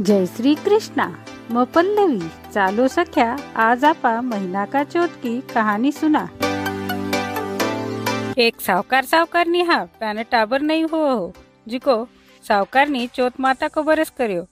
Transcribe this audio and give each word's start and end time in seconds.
जय 0.00 0.26
श्री 0.26 0.54
कृष्णा. 0.54 1.24
मल्लवी 1.50 2.28
चालो 2.52 2.88
सख्या. 2.88 3.38
आज 3.56 3.84
आपा 3.84 4.20
महीना 4.20 4.66
का 4.66 4.84
चोट 4.84 5.10
की 5.10 5.40
कहानी 5.40 5.92
सुना. 5.92 6.28
एक 8.38 8.60
सावकार 8.60 9.04
सावकार 9.04 9.46
नी 9.46 9.62
हा 9.62 9.84
प्याने 9.84 10.24
टाबर 10.24 10.60
नहीं 10.60 10.84
हो 10.84 11.16
हो. 11.16 11.34
जिको 11.68 12.08
सावकार 12.48 12.88
नी 12.88 13.06
चोत 13.06 13.40
माता 13.40 13.68
को 13.68 13.82
बरस 13.82 14.10
करियो. 14.10 14.46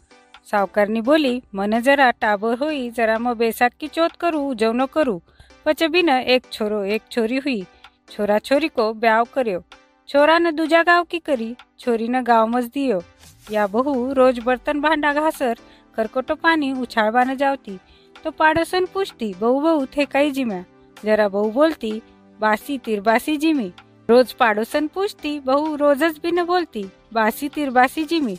सावकार 0.50 0.88
नी 0.88 1.00
बोली, 1.00 1.42
मन 1.54 1.80
जरा 1.80 2.10
टाबर 2.10 2.58
हुई, 2.58 2.90
जरा 2.90 3.18
मैं 3.18 3.38
बैसाख 3.38 3.72
की 3.80 3.88
चोत 3.88 4.12
करू 4.12 4.40
उजवनो 4.40 4.86
करू. 4.86 5.22
पचबी 5.66 5.88
बिना 5.88 6.18
एक 6.18 6.42
छोरो 6.52 6.84
एक 6.84 7.02
छोरी 7.10 7.36
हुई. 7.36 7.66
छोरा 8.10 8.38
छोरी 8.38 8.68
को 8.68 8.94
ब्याव 8.94 9.26
करियो. 9.34 9.64
છોરાને 10.08 10.50
દૂજા 10.52 10.82
ગાવ 10.84 11.06
કી 11.06 11.22
કરી 11.22 11.52
છોરીને 11.80 12.18
ગાવમાં 12.24 12.64
જ 12.64 12.72
દિયો 12.74 13.00
યા 13.46 13.70
બહુ 13.70 13.94
રોજ 14.14 14.36
બર્તન 14.42 14.82
ભાંડા 14.82 15.14
ઘાસર 15.14 15.54
કરકોટો 15.98 16.36
પાણી 16.38 16.74
ઉછાળવાને 16.80 17.32
જ 17.34 17.46
આવતી 17.46 17.78
તો 18.16 18.32
પાડોશન 18.34 18.86
પૂછતી 18.92 19.32
બહુ 19.40 19.50
બહુ 19.60 19.72
થે 19.90 20.06
કઈ 20.08 20.30
જીમ્યા 20.32 21.02
જરા 21.02 21.28
બહુ 21.30 21.42
બોલતી 21.52 21.94
બાસી 22.40 22.78
તિરબાસી 22.80 23.36
જીમી 23.38 23.72
રોજ 24.08 24.34
પાડોશન 24.34 24.90
પૂછતી 24.90 25.34
બહુ 25.42 25.58
રોજ 25.76 26.04
જ 26.04 26.12
બીને 26.20 26.44
બોલતી 26.44 26.86
બાસી 27.12 27.50
તિરબાસી 27.50 28.06
જીમી 28.06 28.38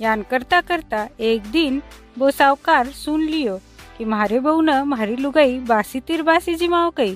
યાન 0.00 0.24
કરતા 0.24 0.62
કરતા 0.64 1.04
એક 1.26 1.52
દિન 1.52 1.80
બહુ 2.16 2.34
સાવકાર 2.34 2.84
સુન 2.96 3.24
લિયો 3.26 3.60
કે 3.94 4.08
મારે 4.08 4.40
બહુ 4.40 4.58
ન 4.60 4.74
મારી 4.86 5.22
લુગાઈ 5.22 5.56
બાસી 5.66 6.04
તિરબાસી 6.04 6.56
જીમાઓ 6.56 6.90
કઈ 6.96 7.14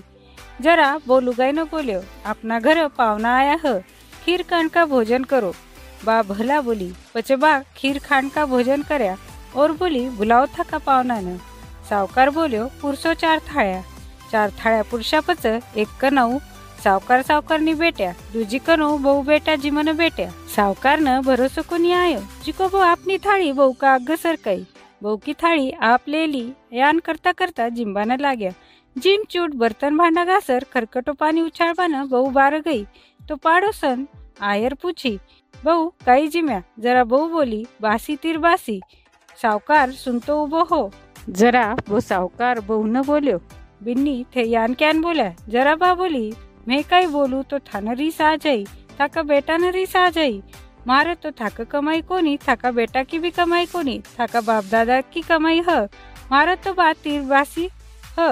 जरा 0.65 0.89
बोलू 1.07 1.33
गाई 1.39 1.53
न 1.53 1.65
बोल्यो 1.71 2.01
आपना 2.31 2.59
घर 2.61 2.87
पावना 2.99 3.35
आया 3.37 3.57
ह. 3.65 3.73
खीर 4.25 4.43
काणका 4.51 4.85
भोजन 4.87 5.23
करो. 5.25 5.53
बा 6.05 6.21
भला 6.29 6.61
बोली. 6.63 6.91
पचे 7.15 7.37
बा 7.37 7.53
खीर 7.77 7.99
खांडका 8.05 8.45
भोजन 8.47 8.83
करया. 8.89 9.17
और 9.57 9.73
बोली 9.81 10.09
बुलाव 10.19 10.47
थाका 10.57 10.79
पावना 10.87 11.21
न 11.21 11.37
सावकार 11.89 12.31
बोल्यो 12.31 12.67
पुरुषो 12.83 13.15
चार 13.23 13.39
थाळ्या. 13.49 13.81
चार 14.33 14.51
थाळ्या 14.59 14.83
पुरुषा 14.91 15.21
पच 15.29 15.47
एक 15.47 15.89
कणऊ 16.01 16.39
सावकार 16.85 17.23
सावकारनी 17.29 17.73
बेट्या 17.75 18.11
दुजी 18.33 18.59
कणऊ 18.67 18.97
बहु 19.05 19.23
बेटा 19.23 19.55
जिमन 19.63 19.91
बेट्या 19.97 20.29
सावकार 20.57 21.01
न 21.01 21.21
भरोसो 21.25 21.63
कोनी 21.69 21.93
आयो? 21.93 22.21
जिको 22.45 22.69
बा 22.73 22.87
आपनी 22.91 23.17
थाळी 23.25 23.51
बहु 23.53 23.73
का 23.81 23.95
अग्ग 23.95 24.15
सरकई 24.23 24.63
बऊ 25.03 25.17
की 25.25 25.33
थाळी 25.43 25.71
आप 25.81 26.09
लेली 26.09 26.45
यान 26.73 26.99
करता 27.05 27.33
करता 27.33 27.69
जिम्बान 27.77 28.13
लाग्या. 28.21 28.51
जिम 28.97 29.23
चूट 29.31 29.55
बर्तन 29.55 29.97
भांडा 29.97 30.25
घासर 30.25 30.65
खरकटो 30.73 31.13
पाणी 31.19 31.41
उछाळवानं 31.41 32.09
बहु 32.09 32.31
बार 32.31 32.57
गई 32.67 32.83
तो 33.29 33.35
पाडोसन 33.45 34.05
आयर 34.41 34.75
पूछी 34.83 35.17
बहू 35.65 35.89
काही 36.07 36.29
जिम्या? 36.29 36.61
जरा 36.83 37.05
बहू 37.05 37.29
बोली 37.29 37.63
बासी 37.81 38.17
तिर 38.23 38.39
बासी 38.39 38.79
सावकार 39.43 39.91
सुनतो 39.91 40.43
उभो 40.43 40.63
हो. 40.71 40.91
जरा 41.37 41.75
वो 41.89 42.01
सावकार 42.01 42.61
बहू 42.69 42.87
न 42.87 43.03
बोल्यो। 43.07 43.39
बिन्नी 43.85 44.23
थे 44.35 44.45
यान 44.49 44.75
क्यान 44.79 45.01
बोल्या 45.01 45.31
जरा 45.49 45.75
बा 45.81 45.93
बोली 45.95 46.31
मैं 46.69 46.83
काही 46.91 47.07
बोलू 47.07 47.43
तो 47.51 47.59
थान 47.73 47.89
रीस 47.99 48.21
आ 48.21 48.35
जाई 48.37 48.65
थाका 48.99 49.23
बेटा 49.23 49.57
न 49.57 49.71
रीस 49.73 49.97
आ 49.97 50.09
जाई 50.11 50.43
मारे 50.87 51.15
तो 51.23 51.31
थाक 51.41 51.61
कमाई 51.71 52.01
कोनी 52.09 52.37
थाका 52.49 52.71
बेटा 52.71 53.03
की 53.03 53.19
भी 53.19 53.31
कमाई 53.31 53.67
कोनी 53.73 53.99
थाका 54.19 54.41
बाप 54.41 54.65
दादा 54.71 55.01
की 55.13 55.23
कमाई 55.29 55.61
ह 55.69 55.81
मारे 56.31 56.57
तो 56.65 56.73
बात 56.75 56.97
तीर 57.05 57.23
बासी 57.29 57.69
ह 58.19 58.29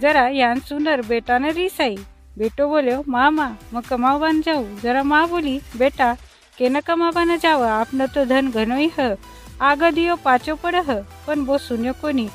जरा 0.00 0.26
यान 0.28 0.60
सुंदर 0.60 1.02
बेटाने 1.08 1.50
रिसाई. 1.52 1.96
बेटो 2.38 2.68
बोल्यो 2.68 3.02
मामा 3.08 3.30
मा 3.30 3.56
मग 3.72 3.82
कमावबान 3.88 4.40
जाऊ. 4.42 4.64
जरा 4.82 5.02
मा 5.02 5.24
बोली 5.26 5.60
बेटा 5.78 6.14
के 6.58 6.68
न 6.68 6.80
कमावबान 6.80 7.36
जावं? 7.38 7.68
आपण 7.68 8.06
तो 8.14 8.24
धन 8.24 8.50
घनोई 8.50 8.90
ह. 8.98 9.14
आग 9.60 9.82
दियो 9.94 10.16
पाचो 10.24 10.54
पड 10.62 10.74
ह. 10.88 11.00
पण 11.26 11.44
बो 11.44 11.58
सुन्यो 11.58 11.92
कोणी 12.00 12.28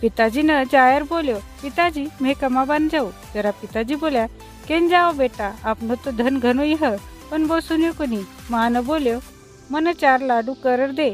पिताजी 0.00 0.42
न 0.42 0.64
जायर 0.72 1.02
बोल्यो 1.10 1.36
पिताजी 1.62 2.06
मे 2.22 2.34
कमावबान 2.34 2.88
जाऊ. 2.88 3.10
जरा 3.34 3.50
पिताजी 3.60 3.94
बोल्या 3.96 4.26
केन 4.68 4.88
जाओ 4.88 5.12
बेटा? 5.12 5.52
आपण 5.64 5.94
तो 6.04 6.10
धन 6.16 6.38
घनोई 6.40 6.74
ह. 6.82 6.96
पण 7.30 7.46
बो 7.46 7.60
सुन्यो 7.60 7.92
कोणी 7.98 8.22
मा 8.50 8.68
न 8.68 8.80
बोल्यो 8.86 9.18
मन 9.70 9.92
चार 10.00 10.20
लाडू 10.20 10.54
करर 10.64 10.90
दे. 10.92 11.10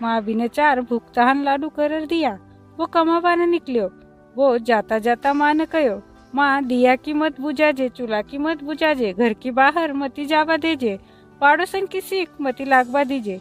मा 0.00 0.20
बिन 0.20 0.46
चार 0.48 0.80
भूक 0.80 1.02
तहान 1.16 1.42
लाडू 1.44 1.68
करर 1.76 2.04
दिया. 2.06 2.32
वो 2.78 2.86
कमावबान 2.86 3.48
निकल्यो 3.50 3.88
वो 4.36 4.58
जाता 4.58 4.98
जाता 4.98 5.32
माँ 5.32 5.54
ने 5.54 5.66
कहो 5.66 6.02
माँ 6.34 6.64
दिया 6.64 6.96
की 6.96 7.12
मत 7.12 7.40
बुझाजे 7.40 7.88
चूल्हा 7.88 8.22
की 8.22 8.38
मत 8.38 8.62
बुझाजे 8.64 9.12
घर 9.12 9.32
की 9.32 9.50
बाहर 9.50 9.92
मती 9.92 10.26
जावा 10.26 10.56
देजे 10.56 10.98
पाड़ोसन 11.40 11.86
की 11.86 12.00
सीख 12.00 12.28
मती 12.40 12.64
लागवा 12.64 13.04
दीजे 13.04 13.40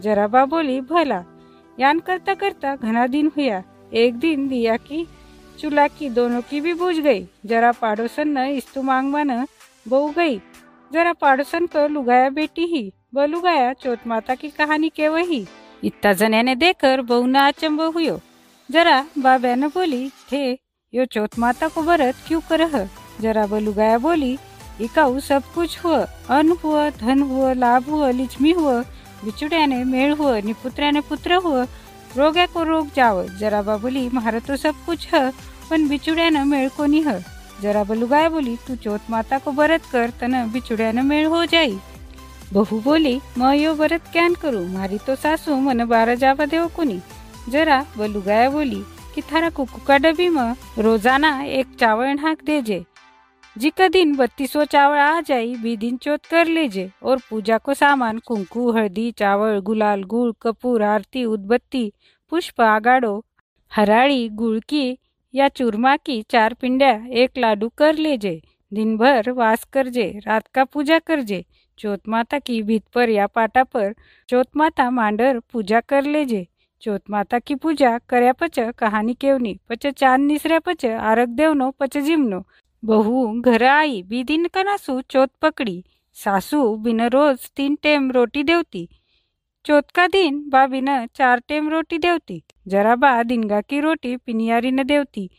जरा 0.00 0.26
बा 0.26 0.44
बोली 0.44 0.80
भला 0.80 1.24
यान 1.80 2.00
करता 2.00 2.34
करता 2.34 2.76
घना 2.76 3.06
दिन 3.06 3.30
हुआ 3.38 3.62
एक 3.92 4.14
दिन 4.14 4.48
दिया 4.48 4.76
की 4.76 5.06
चूल्हा 5.60 5.86
की 5.88 6.08
दोनों 6.10 6.40
की 6.42 6.60
भी 6.60 6.74
बुझ 6.74 6.96
गई 6.98 7.26
जरा 7.46 7.72
पाड़ोसन 7.72 8.28
न 8.28 8.46
इस्तु 8.46 8.82
मांगवा 8.82 9.22
न 9.22 9.46
बहू 9.88 10.08
गई 10.08 10.36
जरा 10.92 11.12
पाड़ोसन 11.12 11.66
को 11.66 11.86
लुगाया 11.88 12.30
बेटी 12.30 12.64
ही 12.64 12.92
बलुगाया 13.14 13.70
लुगाया 13.70 13.96
माता 14.06 14.34
की 14.34 14.48
कहानी 14.48 14.88
के 14.88 15.08
वही 15.08 15.46
इतना 15.84 16.12
जने 16.12 16.42
ने 16.42 16.54
देखकर 16.54 17.00
बहू 17.02 17.26
न 17.26 17.34
अचंब 17.34 17.80
हुयो। 17.80 18.20
जरा 18.72 18.98
बाबा 19.18 19.54
बोली 19.68 20.08
थे 20.30 20.42
यो 20.92 21.04
चौथ 21.12 21.38
माता 21.38 21.68
को 21.68 21.82
व्रत 21.82 22.16
क्यों 22.26 22.40
करह? 22.50 22.76
जरा 23.20 23.44
व 23.44 23.58
लुगाया 23.60 23.98
बोली 23.98 24.32
इकाऊ 24.80 25.20
सब 25.20 25.42
कुछ 25.54 25.78
हुआ 25.84 25.98
अन्न 26.36 26.56
हुआ 26.64 26.88
धन 27.00 27.22
हुआ 27.30 27.52
लाभ 27.52 27.90
हुआ 27.90 28.10
लिचमी 28.10 28.52
हुआ 28.60 28.80
बिचुड्याने 29.24 29.82
मेळ 29.84 30.14
हुआ 30.20 30.38
नि 30.44 30.52
पुत्र्याने 30.62 31.00
पुत्र 31.10 31.34
हुआ 31.44 31.66
रोग्या 32.16 32.46
को 32.54 32.62
रोग 32.64 32.88
जाव 32.96 33.22
जराबा 33.40 33.76
बोली 33.84 34.08
मारा 34.14 34.38
तो 34.48 34.56
सब 34.64 34.84
कुछ 34.86 35.08
ह 35.14 35.30
पण 35.70 35.88
बिचुड्यानं 35.88 36.44
मेळ 36.46 36.68
कोणी 36.76 37.00
ह? 37.06 37.18
जराबा 37.62 37.94
लुगाया 37.94 38.28
बोली 38.28 38.56
तू 38.68 38.74
चौथ 38.84 39.10
माता 39.10 39.38
को 39.44 39.50
व्रत 39.52 39.84
कर 39.92 40.10
तन 40.20 40.34
बिचुड्यानं 40.52 41.02
मेळ 41.04 41.26
हो 41.26 41.44
जाई. 41.52 41.78
बहू 42.52 42.80
बोली 42.84 43.18
म 43.38 43.52
यो 43.54 43.72
व्रत 43.74 44.12
क्यान 44.12 44.34
करू? 44.42 44.66
मारी 44.72 44.98
तो 45.06 45.14
सासू 45.16 45.56
मन 45.60 45.84
बारा 45.88 46.14
जावा 46.22 46.44
देव 46.46 46.66
कोणी 46.76 46.98
जरा 47.48 47.84
लुगाया 48.00 48.48
बोली 48.50 48.82
कि 49.14 49.22
थारा 49.22 49.50
का 49.58 49.96
डबी 49.98 50.28
म 50.28 50.54
रोज़ाना 50.78 51.30
एक 51.42 51.76
चावल 51.80 52.14
ढाक 52.16 52.42
देजे। 52.44 52.84
जिका 53.56 53.88
दिन 53.88 54.14
बत्तीसो 54.16 54.64
चावल 54.64 54.98
आ 54.98 55.20
जाई, 55.20 55.54
बी 55.54 55.76
दिन 55.76 55.96
चौथ 55.96 56.30
कर 56.30 56.46
लीजिए 56.46 56.90
और 57.02 57.18
पूजा 57.30 57.58
को 57.58 57.74
सामान 57.74 58.18
कुंकू 58.18 58.70
हल्दी 58.72 59.10
चावल, 59.12 59.58
गुलाल 59.60 60.02
गुड़ 60.04 60.32
कपूर, 60.42 60.82
आरती, 60.82 61.24
उदबत्ती, 61.24 61.92
पुष्प, 62.32 62.60
आगाड़ो 62.60 63.24
हराड़ी 63.72 64.28
गुड़ 64.28 64.58
की 64.68 64.98
या 65.34 65.48
चूरमा 65.48 65.96
की 65.96 66.20
चार 66.22 66.54
पिंड्या 66.54 66.92
एक 67.14 67.38
लाडू 67.38 67.68
कर 67.78 67.94
लीजिए 67.96 68.40
दिन 68.72 68.96
भर 68.96 69.30
वास 69.30 69.64
करजे, 69.72 70.06
रात 70.26 70.46
का 70.46 70.64
पूजा 70.64 70.98
करजे। 70.98 71.44
चौथ 71.78 72.08
माता 72.08 72.38
की 72.38 72.62
भीत 72.62 72.82
पर 72.94 73.10
या 73.10 73.26
पाटा 73.26 73.62
पर 73.64 73.92
चौथ 74.28 74.56
माता 74.56 74.88
मांडर 74.90 75.40
पूजा 75.52 75.80
कर 75.80 76.04
लेजे। 76.04 76.46
चोत 76.82 77.00
माता 77.10 77.38
की 77.38 77.54
पूजा 77.54 77.98
कर्या 78.08 78.32
पच 78.32 78.60
कहानी 78.78 79.14
केवनी 79.14 79.54
पच 79.68 79.86
चांद 79.86 80.26
निसर्या 80.26 80.58
पच 80.58 80.84
आरग 80.86 81.28
देवनो 81.28 81.70
पच 81.70 81.98
जिमनो. 81.98 82.40
बहू 82.84 83.40
घर 83.40 83.62
आई 83.62 84.02
बिदिन 84.02 84.46
कनासू 84.46 85.00
चोत 85.10 85.28
पकडी. 85.42 85.84
सासू 86.14 86.76
बिन 86.76 87.00
रोज 87.00 87.38
तीन 87.56 87.74
टेम 87.82 88.10
रोटी 88.10 88.42
देवती. 88.42 88.88
चोत 89.66 89.90
का 89.94 90.06
दिन 90.06 90.42
बाबीन 90.48 91.06
चार 91.06 91.38
टेम 91.48 91.68
रोटी 91.68 91.98
देवती. 91.98 92.42
जरा 92.68 92.96
बा 92.96 93.22
दिनगा 93.22 93.60
की 93.60 93.80
रोटी 93.80 94.16
पिनियारी 94.16 94.70
न 94.70 94.82
देवती. 94.82 95.30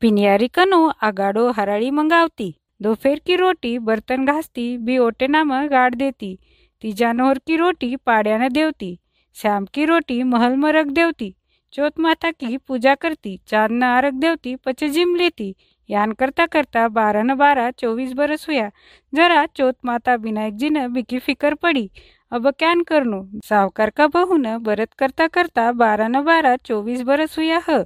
पिनियारी 0.00 0.48
कनो 0.48 0.92
आगाडो 1.02 1.50
हराळी 1.50 1.90
मंगावती. 1.90 2.54
दोफेर 2.82 3.20
की 3.26 3.36
रोटी 3.36 3.78
बर्तन 3.78 4.24
घासती 4.24 4.76
बी 4.76 4.98
ओटे 4.98 5.26
नाम 5.26 5.52
गाड 5.66 5.94
देती. 5.94 6.38
तिजा 6.82 7.12
नोहर 7.12 7.38
की 7.38 7.56
रोटी 7.56 7.96
पाड्यानं 7.96 8.52
देवती. 8.52 8.96
श्याम 9.36 9.64
की 9.64 9.84
रोटी 9.84 10.22
महल 10.22 10.56
में 10.56 10.72
रख 10.72 10.86
देवती 10.86 11.34
चौथ 11.72 11.90
माता 11.98 12.30
की 12.30 12.56
पूजा 12.56 12.94
करती 12.94 13.40
चांद 13.46 13.70
न 13.70 13.82
आरग 13.82 14.14
देवती 14.14 14.56
पचे 14.56 14.88
जिम 14.88 15.14
लेती 15.16 15.54
यान 15.90 16.12
करता 16.12 16.46
करता 16.46 16.88
बारह 16.88 17.22
न 17.22 17.34
बारह 17.34 17.70
चौबीस 17.70 18.12
बरस 18.12 18.48
हुआ 18.48 18.70
जरा 19.14 19.46
चौथ 19.46 19.72
माता 19.84 20.14
विनायक 20.14 20.54
जी 20.56 20.70
ने 20.70 20.88
बिकी 20.88 21.18
फिकर 21.18 21.54
पड़ी. 21.54 21.90
अब 22.32 22.50
क्यान 22.50 22.82
करनो? 22.82 23.28
सावकार 23.44 23.90
का 23.90 24.06
बहू 24.06 24.36
न 24.36 24.58
बरत 24.58 24.92
करता 24.92 25.26
करता 25.26 25.72
बारह 25.72 26.08
न 26.08 26.22
बारह 26.24 26.56
चौबीस 26.56 27.02
बरस 27.02 27.38
हुआ 27.38 27.60
ह. 27.70 27.84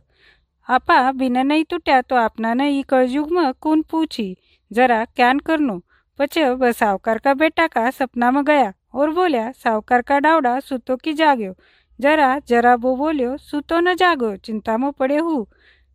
आपा 0.69 1.13
बिना 1.13 1.43
नहीं 1.43 1.65
टूटा 1.65 2.01
तो 2.01 2.17
अपना 2.17 2.55
न 2.55 2.61
ई 2.61 2.83
कलयुग 2.83 3.31
में 3.33 3.53
कौन 3.61 3.83
पूछी? 3.83 4.37
जरा 4.73 5.05
क्यान 5.05 5.39
करनो? 5.39 5.83
पचे 6.19 6.49
वह 6.51 6.73
सावकार 6.73 7.19
का 7.19 7.35
बेटा 7.35 7.67
का 7.67 7.91
सपना 7.91 8.31
में 8.31 8.45
गया 8.45 8.73
और 8.95 9.11
बोल्या 9.15 9.51
सावकार 9.65 10.03
का 10.09 10.19
डावड़ा 10.19 10.59
सुतो 10.61 10.97
की 11.05 11.13
जाग्यो. 11.21 11.53
जरा 12.01 12.39
जरा 12.49 12.77
बो 12.83 12.95
बोल्यो 12.97 13.37
सुतो 13.37 13.81
न 13.81 13.95
जागो 14.03 14.35
चिंता 14.45 14.77
मो 14.79 14.91
पड़े 14.99 15.17
हु. 15.17 15.45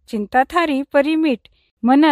चिंता 0.09 0.43
थारी 0.53 0.81
परी 0.93 1.15
मीठ. 1.15 1.47
मन 1.85 2.05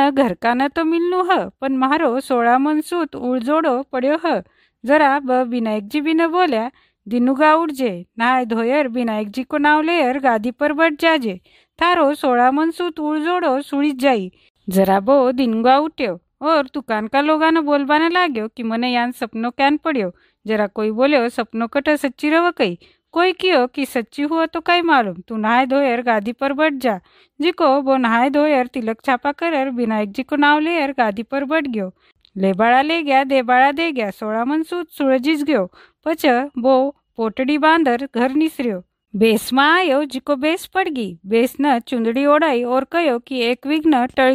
न 0.46 0.68
तो 0.76 0.84
मिलनु 0.86 1.24
ह 1.32 1.38
पण 1.62 1.76
मारो 1.84 2.20
सोळा 2.30 2.58
मन 2.58 2.82
सूत 2.90 3.16
उळजोडो 3.16 3.82
पड्यो 3.92 4.18
ह. 4.26 4.40
जरा 4.84 5.20
ब 5.20 5.32
विनायकजी 5.52 6.02
बिन 6.08 6.26
बोल्या 6.32 6.68
दिनुगा 7.08 7.54
उडजे. 7.56 7.92
नाय 8.18 8.46
धोयर 8.46 8.88
विनायकजी 8.98 9.44
को 9.50 9.58
नाव 9.58 9.82
लेयर 9.82 10.20
गादी 10.24 10.52
पर 10.60 10.74
बट 10.80 11.02
जाजे. 11.02 11.38
थारो 11.82 12.14
सोळा 12.16 12.50
मन 12.52 12.70
सूत 12.78 13.00
उळजोडो 13.00 13.60
सुळीत 13.70 13.96
जाई. 14.02 14.30
जरा 14.68 15.00
बो 15.08 15.16
दिनगा 15.40 15.78
उठ्यो. 15.86 16.16
और 16.44 16.70
दुकान 16.74 17.08
का 17.08 17.22
लोगानो 17.22 17.62
बोलबाने 17.62 18.10
लाग्यो 18.10 18.48
कि 18.48 18.64
मने 18.64 18.92
यान 18.92 19.12
सपनो 19.12 19.50
कैन 19.52 19.78
पड़ियो। 19.78 20.12
जरा 20.46 20.68
कोई 20.70 20.92
बोल्यो 20.92 21.28
सपनो 21.30 21.68
कट 21.68 21.90
सच्ची 21.98 22.30
रव 22.30 22.50
कई 22.58 22.78
कोई 23.14 23.34
कियो 23.34 23.66
कि 23.68 23.86
सच्ची 23.86 24.24
हुआ 24.24 24.46
तो 24.46 24.60
कई 24.62 24.82
मालूम। 24.82 25.22
तू 25.28 25.38
नहाय 25.38 25.66
धोयर 25.66 26.02
गादी 26.02 26.32
पर 26.34 26.54
बैठ 26.54 26.74
जा। 26.84 27.00
जिको 27.40 27.68
वो 27.82 27.98
नहाय 27.98 28.30
धोयर 28.30 28.68
तिलक 28.68 29.02
छापा 29.06 29.32
कर 29.32 29.70
विनायक 29.72 30.12
जी 30.12 30.24
को 30.24 30.36
नाव 30.36 30.60
लेयर 30.60 30.92
गादी 30.92 31.24
पर 31.24 31.44
बैठ 31.46 31.68
गयो। 31.68 31.92
लेबाळा 32.36 32.82
ले 32.82 33.02
गया 33.02 33.24
देबाळा 33.24 33.72
दे 33.72 33.92
गया 33.92 34.10
सोळा 34.12 34.44
मन 34.46 34.64
सूत 34.64 34.92
सुळजीच 34.92 35.44
गयो। 35.44 35.66
पछ 36.06 36.26
बो 36.58 36.76
पोटड़ी 37.18 37.58
बांधर 37.58 38.08
घर 38.16 38.32
निसर्यो। 38.34 38.80
बेसमा 39.14 39.66
आयो 39.74 40.04
जिको 40.06 40.36
बेस 40.36 40.66
पड़गी। 40.66 41.08
बेस 41.26 41.56
न 41.62 41.78
चुंदड़ी 41.80 42.26
ओढ़ाई 42.26 42.64
और 42.66 42.84
कहो 42.92 43.18
कि 43.20 43.42
एक 43.42 43.68
विघ्न 43.68 44.06
टळ 44.18 44.34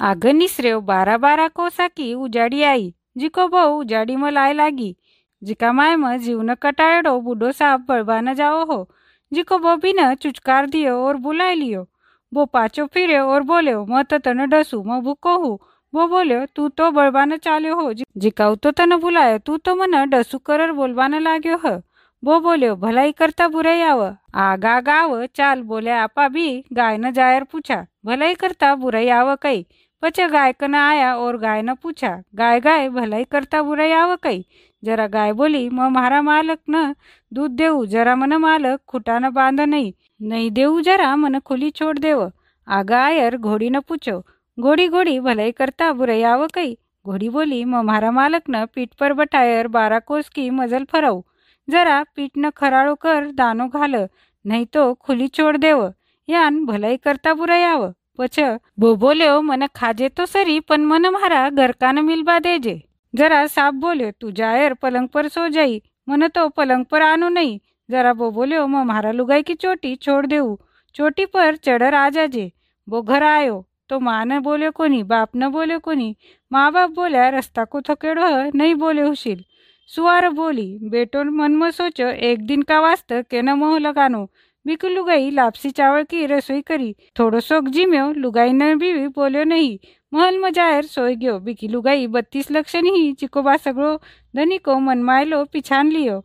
गयो 0.00 0.06
आग 0.06 0.26
निसर्यो 0.26 0.80
बारा 0.80 1.16
बारा 1.18 1.48
कोसा 1.48 1.88
की 1.88 2.12
उजाड़ी 2.14 2.62
आई 2.62 2.94
जिको 3.18 3.48
बो 3.48 3.64
उजाड़ी 3.80 4.16
में 4.16 4.30
लाय 4.30 4.52
लागी 4.52 4.96
जिका 5.42 5.72
माय 5.72 5.96
में 5.96 6.18
जीवन 6.20 6.54
कटाड़ो 6.54 7.20
बूढ़ो 7.20 7.52
साहब 7.52 7.84
बड़बा 7.88 8.20
न 8.20 8.34
जाओ 8.34 8.64
हो 8.66 8.88
जिको 9.32 9.58
बो 9.58 9.76
भी 9.76 9.92
न 9.98 10.14
चुचकार 10.14 10.66
दियो 10.66 10.96
और 11.06 11.16
बुलाई 11.16 11.54
लियो 11.54 11.86
वो 12.34 12.44
पाचो 12.46 12.86
फिरे 12.86 13.18
और 13.18 13.42
बोल्यो 13.42 13.84
मैं 13.86 14.04
तो 14.04 14.18
तने 14.18 14.46
डसू 14.46 14.82
मैं 14.82 15.00
भूको 15.02 15.36
हूँ 15.38 15.58
वो 15.94 16.06
बोल्यो 16.08 16.46
तू 16.56 16.68
तो 16.68 16.90
बळबानं 16.90 17.36
चाल्यो 17.36 17.74
हो 17.80 17.92
जिकाऊ 17.92 18.54
तो 18.56 18.70
तने 18.70 18.96
बुलायो 18.96 19.38
तू 19.38 19.56
तो 19.56 19.74
मन 19.74 20.10
डसू 20.10 20.38
करर 20.38 20.72
बोलबानं 20.72 21.20
लाग्यो 21.22 21.58
ह 21.66 21.80
वो 22.24 22.38
बोल्यो 22.40 22.74
भलाई 22.76 23.12
करता 23.12 23.48
बुराई 23.48 23.80
आव 23.82 24.02
आगा 24.34 24.80
गाव 24.80 25.26
चाल 25.36 25.62
बोल्या 25.62 26.02
आपा 26.02 26.28
भी 26.28 26.64
गाय 26.72 26.98
पचे 30.04 30.26
गायकन 30.28 30.74
आया 30.74 31.16
और 31.16 31.36
गाय 31.36 31.62
न 31.62 31.74
पूछा. 31.74 32.22
गाय 32.34 32.60
गाय 32.60 32.88
भलाई 32.88 33.24
करता 33.24 33.62
बुराई 33.62 33.92
आव 33.92 34.16
कई? 34.22 34.44
जरा 34.84 35.06
गाय 35.06 35.32
बोली 35.32 35.68
मग 35.68 35.88
मारा 35.90 36.22
मालक 36.22 36.58
न 36.68 36.92
दूध 37.32 37.50
देऊ. 37.50 37.84
जरा 37.84 38.14
मन 38.14 38.32
मालक 38.32 38.80
खुटानं 38.86 39.32
बांध 39.32 39.60
नाही 39.60 39.92
नाही 40.20 40.50
देऊ 40.50 40.80
जरा 40.80 41.16
मन 41.16 41.38
खुली 41.38 41.70
छोड 41.70 41.98
देव. 41.98 42.28
आगा 42.68 42.98
आयर 42.98 43.36
घोडी 43.36 43.70
न 43.70 43.80
पूछो. 43.80 44.20
घोडी 44.60 44.88
घोडी 44.88 45.18
भलाई 45.20 45.50
करता 45.50 45.92
बुराई 45.92 46.22
आव 46.22 46.46
कई? 46.54 46.76
घोडी 47.06 47.28
बोली 47.28 47.64
मग 47.64 47.82
मारा 47.84 48.10
मालक 48.10 48.42
न 48.48 48.64
पीठ 48.74 48.88
पर 49.00 49.12
बटायर 49.12 49.66
बारा 49.66 49.98
कोस 49.98 50.28
की 50.28 50.50
मजल 50.50 50.84
फरव. 50.84 51.20
जरा 51.70 52.02
पीठ 52.16 52.30
न 52.36 52.50
खराळो 52.56 52.94
कर 52.94 53.30
दानो 53.30 53.68
घाल. 53.68 53.94
नाही 54.44 54.64
तो 54.64 54.94
खुली 54.94 55.28
छोड 55.28 55.56
देव. 55.56 55.88
यान 56.28 56.64
भलाई 56.64 56.96
करता 56.96 57.34
बुराई 57.34 57.60
यावं. 57.60 57.92
पछ 58.18 58.38
बो 58.80 58.94
बोल्यो 58.96 59.40
मन 59.42 59.66
खाजे 59.76 60.08
तो 60.08 60.26
सरी 60.26 60.58
पण 60.68 60.84
मन 60.86 61.06
मारा 61.14 61.48
घरकान 61.50 61.98
मिलबा 62.04 62.38
देजे 62.38 62.74
जरा 63.14 63.46
साप 63.46 63.74
बोल्यो 63.84 64.10
तू 64.20 64.30
जायर 64.40 64.74
पलंग 64.82 65.08
पर 65.08 65.28
सो 65.28 65.48
जाई. 65.48 65.80
मन 66.08 66.26
तो 66.28 66.48
पलंग 66.48 66.84
पर 66.90 67.02
आनो 67.02 67.28
नहीं 67.28 67.58
जरा 67.88 68.12
बो 68.20 68.30
बोल्यो 68.30 68.66
म 68.66 68.84
म्हारा 68.86 69.10
लुगाई 69.12 69.42
की 69.42 69.54
चोटी 69.54 69.94
छोड़ 69.96 70.24
देऊ. 70.26 70.56
चोटी 70.94 71.24
पर 71.26 71.56
चढ़र 71.56 71.94
आ 71.94 72.08
जाजे 72.10 72.50
वो 72.88 73.02
घर 73.02 73.22
आयो. 73.22 73.64
तो 73.88 74.00
माँ 74.00 74.24
न 74.24 74.38
बोल्यो 74.40 74.70
कोनी 74.72 75.02
बाप 75.02 75.30
न 75.36 75.48
बोल्यो 75.50 75.78
कोनी. 75.78 76.14
माँ 76.52 76.70
बाप 76.72 76.90
बोल्या 76.90 77.28
रस्ता 77.28 77.64
को 77.64 77.80
थकेड़ो 77.88 78.26
है? 78.26 78.50
नहीं 78.54 78.74
बोले 78.74 79.02
हुशील. 79.02 79.44
सुआर 79.90 80.28
बोली 80.30 80.68
बेटो 80.90 81.24
मन 81.24 81.56
म 81.56 81.70
सोचो 81.70 82.08
एक 82.30 82.46
दिन 82.46 82.62
का 82.62 82.80
वास्ते 82.80 83.22
के 83.30 83.42
न 83.42 83.58
मोह 83.58 83.78
लगानो? 83.78 84.26
बिकू 84.65 84.87
लुगाई 84.89 85.29
लापसी 85.31 85.69
चावल 85.77 86.03
की 86.09 86.25
रसोई 86.31 86.61
करी 86.69 86.91
थोड़ो 87.19 87.39
सोक 87.39 87.67
जिम्यो 87.75 88.11
लुगाई 88.23 88.51
ने 88.53 88.73
भी 88.81 88.91
बोल्यो 89.15 89.43
नहीं 89.53 89.77
महल 90.13 90.37
में 90.39 90.51
जायर 90.53 90.85
सोई 90.95 91.15
गयो 91.15 91.39
बिकी 91.47 91.67
लुगाई 91.67 92.07
बत्तीस 92.17 92.51
लक्ष 92.51 92.75
नहीं 92.75 93.13
चिको 93.21 93.41
बा 93.41 93.55
सगळो 93.65 93.95
धनी 94.35 94.57
को 94.67 94.79
मनमायलो 94.89 95.43
पिछान 95.53 95.91
लियो 95.91 96.21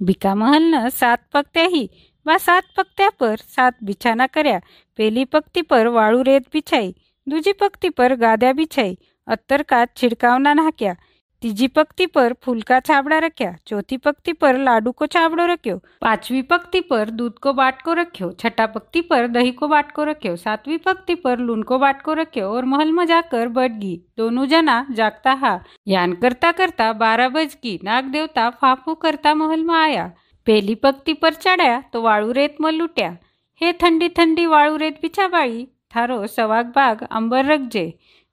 बिका 0.00 0.34
महल 0.34 0.74
न 0.74 0.88
सात 1.00 1.24
पकत्या 1.34 1.66
ही 1.74 1.88
बा 2.26 2.36
सात 2.38 2.64
पकत्या 2.76 3.08
पर 3.20 3.36
सात 3.56 3.76
बिछाना 3.88 4.26
કર્યા 4.32 4.60
પહેલી 4.98 5.24
પક્તિ 5.34 5.62
પર 5.70 5.86
વાળું 5.96 6.24
રેત 6.28 6.48
બિછાઈ 6.54 6.90
દૂજી 7.26 7.52
પક્તિ 7.60 7.90
પર 7.98 8.14
ગાદ્યા 8.22 8.56
બિછાઈ 8.60 8.96
અત્તર 9.28 9.62
કાચ 9.72 9.94
છિડકાવના 10.00 10.54
નાખ્યા 10.60 10.96
ત્રીજી 11.42 11.68
પક્તિ 11.70 12.06
પર 12.08 12.34
ફૂલકા 12.42 12.78
છાબડા 12.80 13.18
રખ્યા 13.20 13.50
ચોથી 13.68 13.98
પક્તિ 13.98 14.32
પર 14.34 14.56
લાડુ 14.60 14.92
को 14.92 15.08
छाबड़ो 15.08 15.44
रख्यो 15.46 15.76
पांचवी 16.02 16.42
पक्ति 16.44 16.80
पर 16.82 17.10
दूध 17.12 17.34
को 17.38 17.52
बाटको 17.54 17.92
रख्यो 17.94 18.30
छठा 18.36 18.66
पक्ति 18.68 19.00
पर 19.02 19.26
दही 19.30 19.52
को 19.52 19.68
बाटको 19.68 20.04
रख्यो 20.04 20.34
सातवीं 20.38 20.78
पक्ति 20.84 21.14
पर 21.16 21.38
लून 21.40 21.62
को 21.64 21.78
बाटको 21.78 22.12
रख्यो 22.14 22.48
और 22.50 22.64
महल 22.66 22.92
में 22.92 23.04
जाकर 23.06 23.48
बैठ 23.54 23.72
गई 23.78 23.96
दोनों 24.16 24.46
जना 24.48 24.78
जागता 24.92 25.32
हा 25.40 25.52
यान 25.88 26.14
करता 26.18 26.52
करता 26.54 26.92
बारह 27.00 27.28
बज 27.34 27.54
की 27.56 27.78
नाग 27.84 28.10
देवता 28.12 28.48
फाफू 28.58 28.94
करता 29.00 29.34
महल 29.36 29.62
में 29.64 29.76
आया 29.78 30.08
પહેલી 30.46 30.74
પક્તિ 30.76 31.14
પર 31.14 31.34
ચડ્યા 31.36 31.80
તો 31.92 32.00
વાળું 32.02 32.30
રેતમાં 32.34 32.70
લૂંટ્યા 32.74 33.16
હે 33.60 33.72
ઠંડી 33.72 34.06
ઠંડી 34.10 34.46
વાળું 34.46 34.78
રેત 34.78 34.96
પીછાબાળી 35.00 35.64
થારો 35.94 36.16
સવાગ 36.28 36.70
ભાગ 36.72 37.02
અંબર 37.10 37.42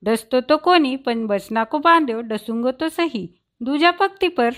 डसतो 0.03 0.41
तो 0.41 0.57
कोणी 0.57 0.97
पण 0.97 1.27
बसना 1.27 1.65
को 1.65 1.79
बांधव 1.79 2.21
डसूंगो 2.21 2.71
तो 2.71 2.89
सही. 2.89 3.27
दुजा 3.61 3.91
पक्ती 3.91 4.29
पर 4.29 4.51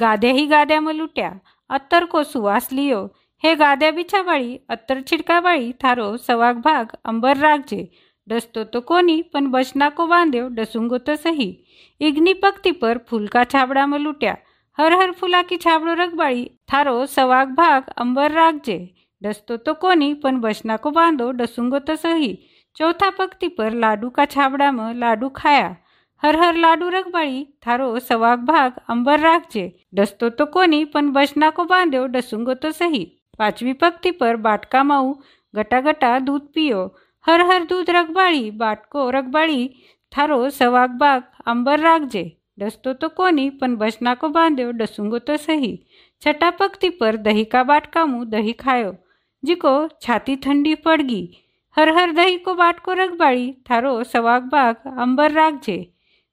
गाद्या 0.00 0.32
ही 0.32 0.46
गाद्या 0.46 0.80
मलुट्या 0.80 1.28
लुट्या 1.28 1.74
अत्तर 1.74 2.04
को 2.04 2.22
सुवास 2.22 2.72
लियो. 2.72 3.04
हे 3.42 3.54
गाद्या 3.54 3.90
बिछा 3.90 4.22
बाळी 4.22 4.56
अत्तर 4.68 5.00
छिडकाबाळी 5.06 5.72
थारो 5.82 6.16
सवाग 6.16 6.60
भाग 6.60 6.94
अंबर 7.04 7.36
राखजे 7.36 7.84
डसतो 8.28 8.64
तो 8.64 8.80
कोणी 8.80 9.20
पण 9.22 9.46
बसना 9.46 9.88
को 9.88 10.06
बांधव 10.06 10.48
डसुंग 10.48 10.92
तो 11.06 11.16
सही. 11.16 11.52
इग्नी 12.00 12.32
पक्ती 12.32 12.70
पर 12.70 12.98
फुलका 13.08 13.44
छाबडा 13.44 13.86
मलुट्या 13.86 14.32
लुट्या. 14.32 14.34
हर 14.78 14.92
हर 14.92 15.12
फुला 15.12 15.42
की 15.42 15.56
छाबडो 15.56 15.94
रगबाळी 15.94 16.46
थारो 16.72 17.04
सवाग 17.06 17.54
भाग 17.54 17.90
अंबर 17.96 18.30
राखजे 18.30 18.78
डसतो 19.22 19.56
तो 19.56 19.72
कोणी 19.74 20.12
पण 20.14 20.40
बसना 20.40 20.76
को 20.76 20.90
बांधो 20.90 21.30
डसुंग 21.30 21.74
तो 21.88 21.96
सही. 21.96 22.34
चौथा 22.76 23.10
पक्ति 23.10 23.48
पर 23.48 23.72
लाडू 23.72 24.10
का 24.10 24.24
छाबड़ा 24.24 24.70
में 24.72 24.94
लाडू 24.94 25.28
खाया 25.28 25.76
हर 26.22 26.36
हर 26.36 26.54
लाडू 26.54 26.88
रगबाळी 26.88 27.46
थारो 27.66 27.98
सवाग 27.98 28.38
भाग 28.38 28.72
अंबर 28.88 29.20
राखजे 29.20 29.72
डसतो 29.94 30.28
तो 30.28 30.46
कोनी 30.46 30.84
पण 30.84 31.10
बसना 31.12 31.50
को 31.50 31.64
बांधो 31.64 32.06
डसूंगो 32.06 32.54
तो 32.54 32.70
सही 32.72 33.04
पांचवी 33.38 33.72
पक्ति 33.72 34.10
पर 34.10 34.36
बाटका 34.36 34.82
माऊ 34.82 35.14
गटा 35.56 35.80
गटा 35.80 36.18
दूध 36.18 36.40
पियो 36.54 36.86
हर 37.26 37.40
हर 37.40 37.64
दूध 37.64 37.90
रगबाळी 37.90 38.50
बाटको 38.50 39.10
रगबाळी 39.10 39.68
थारो 40.12 40.50
सवाग 40.50 40.96
भाग 40.98 41.20
अंबर 41.46 41.80
राखजे 41.80 42.24
डसतो 42.58 42.92
तो 42.92 43.08
कोनी 43.08 43.48
पण 43.50 43.74
बसना 43.74 44.14
को 44.14 44.28
बांध्यो 44.28 44.70
डसूंगो 44.70 45.18
तो 45.18 45.36
सही 45.36 45.76
छठा 46.22 46.50
पक्ति 46.50 46.88
पर 46.88 47.16
दही 47.16 47.44
का 47.44 47.62
बाटका 47.62 48.04
मुँह 48.04 48.24
हर 51.76 51.88
हर 51.96 52.10
दही 52.12 52.36
को 52.38 52.54
बाट 52.54 52.78
को 52.80 52.94
रगबाळी 52.94 53.50
थारो 53.70 54.02
सवाग 54.04 54.42
बाग 54.52 54.86
अंबर 55.02 55.30
राखजे 55.32 55.78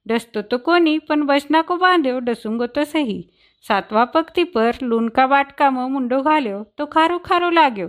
डसतो 0.06 0.42
तो 0.52 0.58
कोणी 0.58 0.98
पण 1.10 1.26
बचना 1.26 1.62
को 1.62 1.76
बांध्यो 1.78 2.20
डसूंगो 2.20 2.66
तो 2.76 2.84
सही. 2.86 3.22
सातवा 3.66 4.04
पक्ती 4.14 4.44
पर 4.54 4.78
लुणका 4.82 5.26
बाटका 5.28 5.70
म 5.70 5.88
मुंडो 5.92 6.22
घाल्यो 6.22 6.64
तो 6.78 6.86
खारो 6.92 7.18
खारो 7.26 7.50
लाग्यो 7.50 7.88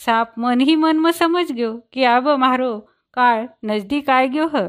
साप 0.00 0.34
मन 0.38 0.60
ही 0.60 0.74
मन 0.76 0.98
म 0.98 1.10
समज 1.10 1.52
गयो 1.52 1.72
की 1.92 2.04
आब 2.04 2.28
मारो 2.38 2.72
काळ 3.16 3.44
नजदीक 3.64 4.10
आय 4.10 4.28
गयो 4.28 4.48
ह. 4.54 4.66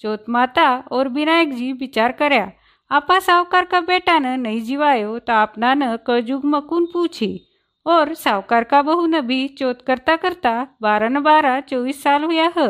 चौथ 0.00 0.28
माता 0.28 0.68
और 0.92 1.08
विनायक 1.08 1.52
जी 1.54 1.72
विचार 1.80 2.12
कर्या 2.12 2.46
आपा 2.90 3.18
सावकार 3.20 3.64
का 3.64 3.80
बेटा 3.80 4.18
न 4.18 4.40
नहीं 4.40 4.60
जीवायो 4.64 5.18
तो 5.18 5.32
आपना 5.32 5.74
न 5.74 5.96
कलयुग 6.06 6.44
मकून 6.44 6.84
पूछी. 6.92 7.45
और 7.86 8.12
सावकार 8.14 8.64
का 8.64 8.82
बहू 8.82 9.06
भी 9.22 9.46
चोत 9.58 9.82
करता 9.82 10.16
करता 10.16 10.52
बारन 10.82 11.20
बारा 11.22 11.58
चौबीस 11.62 12.02
साल 12.02 12.24
हुआ 12.24 12.50
है 12.56 12.68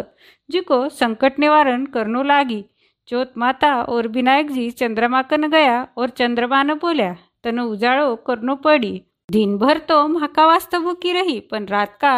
जिको 0.50 0.88
संकट 0.90 1.38
निवारण 1.38 1.84
करनो 1.86 2.22
लागी। 2.22 2.64
चोत 3.08 3.32
माता 3.38 3.74
और 3.82 4.08
विनायक 4.08 4.50
जी 4.52 4.70
चंद्रमा 4.72 5.22
कन 5.22 5.48
गया 5.50 5.82
और 5.98 6.10
चंद्रमा 6.10 6.62
न 6.62 6.74
बोल्या 6.74 7.14
तन 7.44 7.60
उजाड़ो 7.60 8.14
करनो 8.26 8.54
पड़ी। 8.56 9.00
दिन 9.30 9.56
भर 9.58 9.78
तो 9.78 10.06
महाका 10.08 10.46
वास्तव 10.46 10.82
भूकी 10.82 11.12
रही 11.12 11.38
पण 11.50 11.64
रात 11.66 11.96
का 12.00 12.10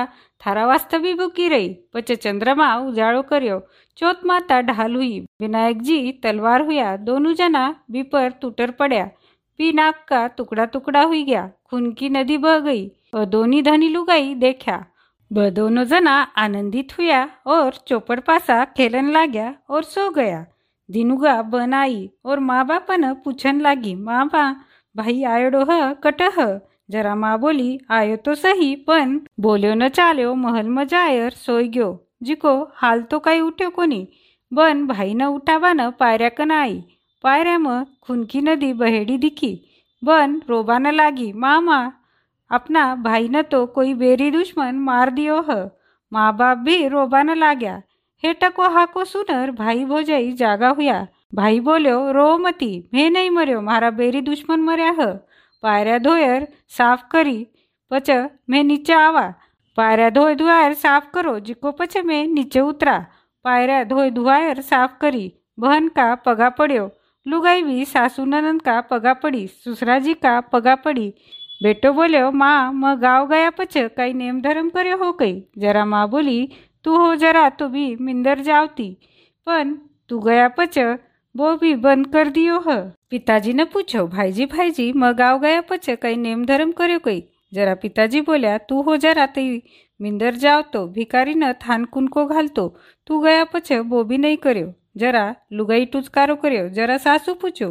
थारा 0.42 0.66
वास्तव 0.66 0.98
भी 0.98 1.14
भूकी 1.14 1.48
रही। 1.48 1.68
पच 1.94 2.12
चंद्रमा 2.12 2.74
उजाड़ो 2.78 3.22
करो 3.22 3.60
चोत 3.98 4.20
माता 4.26 4.60
ढाल 4.62 4.94
हुई 4.94 5.18
विनायक 5.40 5.80
जी 5.82 6.00
तलवार 6.22 6.60
हुआ 6.60 6.96
दोनों 7.06 7.32
जना 7.34 7.64
बीपर 7.90 8.30
तूटर 8.42 8.70
पड़ा 8.70 9.04
पी 9.58 9.72
नाक 9.72 10.04
का 10.08 10.26
टुकड़ा 10.36 10.64
टुकड़ा 10.74 11.02
हुई 11.02 11.22
गया 11.24 11.50
खून 11.70 11.90
की 11.92 12.08
नदी 12.08 12.36
बह 12.38 12.58
गई 12.66 12.86
और 13.14 13.24
दोनों 13.26 13.62
धनी 13.64 13.88
लुगाई 13.88 14.34
देखा 14.44 14.84
ब 15.30 15.48
दोनों 15.54 15.84
जना 15.84 16.12
आनंदित 16.38 16.92
हुआ 16.98 17.24
और 17.54 17.74
चौपड़ 17.88 18.18
पासा 18.28 18.64
खेलन 18.76 19.10
लाग्या 19.12 19.54
और 19.70 19.82
सो 19.84 20.08
गया। 20.10 20.44
दिनुगा 20.88 21.40
बन 21.52 21.74
आई 21.74 22.08
और 22.24 22.40
माँ 22.40 22.64
बाप 22.66 22.86
न 23.00 23.12
पूछन 23.24 23.60
लागी 23.60 23.94
माँ 23.94 24.26
बा 24.28 24.44
भाई 24.96 25.22
आयोडो 25.32 25.64
ह 25.70 25.92
कट 26.04 26.22
ह 26.38 26.46
जरा 26.90 27.14
माँ 27.14 27.38
बोली 27.40 27.78
आयो 27.90 28.16
तो 28.24 28.34
सही 28.34 28.74
पण 28.86 29.18
बोल्यो 29.40 29.74
न 29.74 29.88
चाल्यो 29.88 30.34
महल 30.34 30.68
म 30.68 30.84
जायर 30.92 31.30
सोई 31.46 31.68
गयो 31.68 31.90
जिको 32.22 32.54
हाल 32.76 33.02
तो 33.10 33.18
काही 33.26 33.40
उठ्यो 33.40 33.70
कोणी 33.70 34.06
बन 34.52 34.86
भाई 34.86 35.14
न 35.14 35.26
उठावानं 35.34 35.90
पायऱ्याकन 36.00 36.50
आई। 36.52 36.82
पायऱ्या 37.24 37.58
मग 37.58 37.84
खुनकी 38.02 38.40
नदी 38.40 38.72
बहेडी 38.72 39.16
दिखी. 39.18 39.52
बन 40.02 40.40
रोबान 40.48 40.86
लागी 40.94 41.32
मामा 41.34 41.80
अपना 42.50 42.94
भाई 42.94 43.28
न 43.28 43.42
तो 43.42 43.64
कोई 43.66 43.94
बेरी 43.94 44.30
दुश्मन 44.30 44.74
मार 44.80 45.10
दियो 45.10 45.40
ह. 45.48 45.56
माँ 46.12 46.32
बाप 46.36 46.58
भी 46.58 46.76
रोबान 46.88 47.30
लाग्या. 47.38 47.74
हे 48.24 48.32
टको 48.32 48.68
हाको 48.68 49.04
सुनर 49.04 49.50
भाई 49.50 49.84
भोजाई 49.84 50.32
जागा 50.32 50.68
हुया. 50.68 51.06
भाई 51.34 51.60
बोल्यो 51.60 51.96
रो 52.12 52.26
मती 52.38 52.72
मैं 52.94 53.08
नहीं 53.10 53.30
मर्यो 53.30 53.60
मारा 53.60 53.90
बेरी 53.90 54.20
दुश्मन 54.20 54.60
मर्या 54.60 54.92
ह. 55.00 55.06
पायऱ्या 55.62 55.98
धोयर 55.98 56.46
साफ 56.68 57.02
करी 57.12 57.38
पच 57.90 58.10
मैं 58.50 58.62
नीचे 58.64 58.92
आवा. 58.92 59.26
पायऱ्या 59.76 60.08
धोय 60.10 60.34
धुआयर 60.34 60.72
साफ 60.74 61.10
करो 61.14 61.38
जिको 61.40 61.70
पछ 61.72 61.96
मैं 62.04 62.26
नीचे 62.28 62.60
उतरा. 62.60 62.98
पायऱ्या 63.44 63.82
धोय 63.84 64.10
धुआयर 64.10 64.60
साफ 64.60 64.96
करी 65.00 65.32
बहन 65.58 65.88
का 65.88 66.14
पगा 66.14 66.48
पड्यो. 66.48 66.88
लुगाईवी 67.28 67.84
सासू 67.84 68.24
ननंद 68.24 68.62
का 68.62 68.80
पगा 68.90 69.12
पड़ी 69.22 69.46
सुसराजी 69.64 70.14
का 70.14 70.38
पगा 70.52 70.74
पड़ी 70.84 71.08
बेटो 71.62 71.92
बोल्यो 71.92 72.30
माँ 72.32 72.72
म 72.74 72.94
गाँव 73.00 73.26
गया 73.28 73.50
पछ 73.58 73.76
कई 73.96 74.12
नेम 74.12 74.40
धर्म 74.42 74.68
करे 74.70 74.90
हो 75.00 75.12
कई 75.20 75.42
जरा 75.58 75.84
माँ 75.84 76.08
बोली 76.10 76.38
तू 76.84 76.96
हो 76.96 77.14
जरा 77.22 77.48
तो 77.58 77.68
भी 77.68 77.84
मिंदर 78.00 78.40
जावती 78.48 78.90
पन 79.46 79.76
तू 80.08 80.18
गया 80.20 80.48
पछ 80.58 80.78
वो 81.34 81.54
भी 81.56 81.74
बंद 81.84 82.06
कर 82.12 82.28
दियो 82.30 82.58
ह 82.68 82.78
पिताजी 83.10 83.52
ने 83.52 83.64
पूछो 83.72 84.06
भाईजी 84.06 84.46
भाईजी 84.46 84.92
म 84.96 85.12
गाँव 85.18 85.38
गया 85.40 85.60
पछ 85.70 85.90
कई 86.02 86.16
नेम 86.16 86.44
धर्म 86.46 86.72
करो 86.72 86.98
कई 87.04 87.22
जरा 87.54 87.74
पिताजी 87.82 88.20
बोल्या 88.20 88.56
तू 88.68 88.80
हो 88.82 88.96
जरा 89.04 89.26
ते 89.34 89.46
मिंदर 90.00 90.34
जावतो 90.44 90.86
भिकारीनं 90.96 91.52
थान 91.66 91.84
कुनको 91.92 92.26
घालतो 92.26 92.68
तू 93.06 93.20
गया 93.20 93.44
पछ 93.52 93.72
बोबी 93.92 94.16
नाही 94.18 94.36
करो 94.36 94.72
जरा 94.97 95.25
लुगाई 95.51 95.85
टुचकारो 95.93 96.35
કર્યો 96.37 96.65
जरा 96.77 96.97
सासू 97.05 97.33
पूछो 97.41 97.69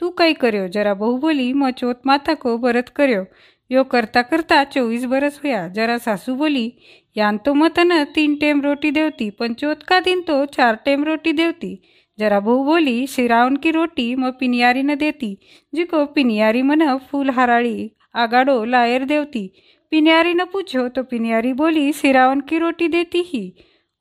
तू 0.00 0.10
कई 0.18 0.34
કર્યો 0.42 0.68
जरा 0.74 0.92
बहू 0.94 1.16
बोली 1.18 1.48
म 1.52 1.70
चोत 1.80 2.06
माथा 2.06 2.34
को 2.42 2.56
बरत 2.58 2.88
કર્યો 2.96 3.24
यो 3.70 3.82
करता 3.84 4.22
करता 4.22 4.56
चोवीस 4.64 5.04
बरस 5.04 5.40
हुआ 5.44 5.60
जरा 5.68 5.96
सासू 5.98 6.34
बोली 6.34 6.64
यान 7.16 7.38
तो 7.38 7.54
मत 7.54 7.78
न 7.80 8.02
तीन 8.14 8.34
टेम 8.36 8.60
रोटी 8.62 8.90
देवती 8.90 9.28
पण 9.30 9.54
चौथ 9.54 9.84
का 9.88 10.00
दिन 10.00 10.20
तो 10.22 10.44
चार 10.46 10.78
टेम 10.84 11.04
रोटी 11.04 11.32
देवती 11.32 11.72
जरा 12.18 12.40
बहू 12.40 12.64
बोली 12.64 12.96
श्रावण 13.06 13.56
की 13.56 13.70
रोटी 13.70 14.06
म 14.14 14.30
पिनियारी 14.40 14.82
न 14.82 14.94
देती 14.96 15.30
जिको 15.72 16.04
पिनियारी 16.14 16.62
मन 16.62 16.84
फूल 17.10 17.30
हराळी 17.30 17.76
आगाडो 18.14 18.64
लायर 18.66 19.04
देवती 19.04 19.46
पिनियारी 19.92 20.34
न 20.34 20.44
पूछो 20.52 20.88
तो 20.88 21.02
पिनियारी 21.04 21.52
बोली 21.54 21.92
सिरावन 21.92 22.40
की 22.40 22.58
रोटी 22.58 22.88
देती 22.88 23.22
ही 23.26 23.44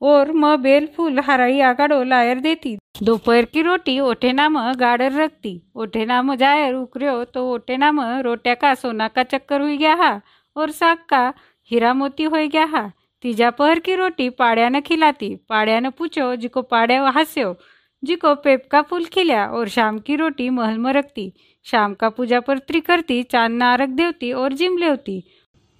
और 0.02 0.32
म 0.32 0.56
बेल 0.56 0.86
फूल 0.86 1.18
हराई 1.20 1.60
आगाडो 1.60 2.02
लायर 2.04 2.40
देती. 2.40 2.76
दोपहर 3.02 3.44
की 3.44 3.62
रोटी 3.62 4.00
ओठे 4.00 4.32
नाम 4.32 4.72
गाडर 4.72 5.12
रखती 5.12 5.60
ओठे 5.76 6.04
नाम 6.04 6.34
जायर 6.34 6.74
उकर्यो 6.74 7.24
तो 7.24 7.52
ओठे 7.54 7.76
नाम 7.76 8.00
रोट्या 8.20 8.54
का 8.54 8.74
सोना 8.74 9.08
का 9.08 9.22
चक्कर 9.22 9.60
हुई 9.60 9.76
गया 9.76 9.94
हा? 9.94 10.20
और 10.56 10.70
साग 10.70 10.98
का 11.08 11.32
हीरा 11.70 11.94
मोती 11.94 12.22
हो 12.22 12.36
गया 12.36 12.64
हा? 12.64 12.90
तीजा 13.22 13.50
पहर 13.50 13.78
की 13.78 13.94
रोटी 13.94 14.28
पाड्यानं 14.30 14.80
खिलाती. 14.80 15.34
पाड्यानं 15.48 15.90
पूछो, 15.90 16.36
जिको 16.36 16.62
पाड्या 16.62 17.08
हास्यो. 17.10 17.56
जिको 18.04 18.34
पेप 18.34 18.68
का 18.70 18.82
फूल 18.82 19.04
खिल्या 19.04 19.46
और 19.46 19.68
शाम 19.68 19.98
की 19.98 20.16
रोटी 20.16 20.50
महल 20.50 20.78
में 20.78 20.92
रखती 20.92 21.32
शाम 21.64 21.94
का 21.94 22.08
पूजा 22.08 22.40
पत्री 22.40 22.80
करती 22.80 23.22
चाँद 23.22 23.52
नारक 23.52 23.88
देवती 23.88 24.32
और 24.32 24.52
जिम 24.52 24.78
लेवती. 24.78 25.22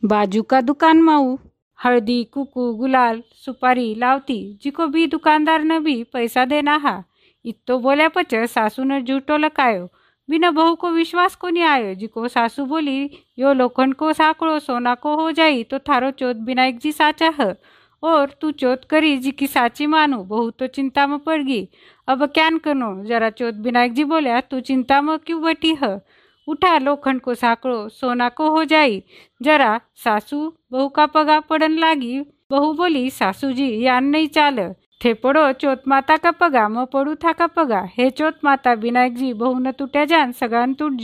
बाजू 0.05 0.43
का 0.43 0.61
दुकान 0.61 1.03
माऊ. 1.03 1.37
हळदी, 1.85 2.23
कुकू, 2.25 2.73
गुलाल, 2.75 3.23
सुपारी 3.35 3.95
लावती. 3.99 4.59
जिको 4.63 4.87
भी 4.87 5.07
दुकानदार 5.07 5.65
न 5.65 5.79
भी 5.79 6.03
पैसा 6.05 6.45
देना 6.45 6.77
हा. 6.77 7.03
इतो 7.45 7.79
बोल्या 7.79 8.09
पच 8.09 8.35
सासू 8.35 8.85
ने 8.85 9.01
झूठो 9.03 9.37
लकायो 9.37 9.89
बिना 10.29 10.51
बहू 10.51 10.75
को 10.75 10.91
विश्वास 10.91 11.35
को 11.37 11.49
नहीं 11.49 11.65
आयो? 11.65 11.95
जिको 11.95 12.29
सासू 12.29 12.65
बोली, 12.65 13.11
यो 13.39 13.53
लोखंड 13.53 13.95
को 13.95 14.13
साकड़ो 14.13 14.59
सोना 14.59 14.95
को 14.95 15.15
हो 15.17 15.31
जाई 15.33 15.63
तो 15.65 15.79
थारो 15.79 16.11
चौथ 16.11 16.35
विनायक 16.35 16.79
जी 16.79 16.93
साचा 16.93 17.33
है. 17.41 17.57
और 18.03 18.31
तू 18.41 18.51
चौथ 18.51 18.77
करी 18.91 19.17
जी 19.19 19.31
की 19.31 19.47
साची 19.47 19.87
मानू, 19.87 20.19
बहू 20.25 20.51
तो 20.51 20.67
चिंता 20.67 21.07
में 21.07 21.19
पड़ 21.19 21.43
गई 21.43 21.69
अब 22.09 22.27
क्यान 22.27 22.59
कनो? 22.59 23.05
जरा 23.05 23.31
चौथ 23.31 23.53
विनायक 23.53 23.93
जी 23.93 24.05
बोलिया, 24.05 24.41
तू 24.41 24.61
चिंता 24.61 25.01
में 25.01 25.19
क्यों 25.19 25.43
बैठी 25.43 25.75
है? 25.83 26.01
उठा 26.49 26.79
लोखंड 26.79 27.21
को 27.21 27.35
साकड़ो 27.35 27.89
सोना 27.89 28.29
को 28.29 28.51
हो 28.51 28.65
जाई. 28.65 29.03
जरा 29.43 29.81
सासू 29.95 30.53
बहू 30.73 30.89
का 30.89 31.07
पगा 31.07 31.39
पड़न 31.41 31.79
लागी 31.79 32.19
बहू 32.51 32.73
बोली 32.73 33.11
सासूजी 33.11 33.69
यान 33.85 34.05
नहीं 34.05 34.29
चाल. 34.29 34.59
थे 35.05 35.13
पड़ो 35.15 35.53
चोत 35.53 35.83
माता 35.89 36.17
का 36.17 36.31
पगा 36.31 36.69
म 36.69 36.85
पड़ू 36.85 37.15
था 37.15 37.33
का 37.33 37.47
पगा 37.47 37.83
हे 37.99 38.09
चोत 38.11 38.39
माता 38.45 38.73
विनायकजी 38.73 39.33
बहू 39.33 39.59
न 39.59 39.73
टूट्या 39.73 40.05
जान 40.05 40.33
सगान 40.33 40.75
टूट 40.75 40.95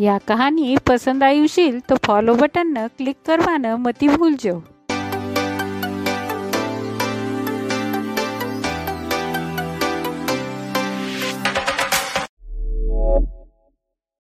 या 0.00 0.18
कहानी 0.18 0.76
पसंद 0.86 1.24
आयुशील 1.24 1.80
तो 1.80 1.96
फॉलो 1.96 2.34
बटन 2.34 2.78
न 2.78 2.86
क्लिक 2.88 3.16
करवानं 3.26 3.76
मती 3.78 4.08
भूलजो. 4.08 4.75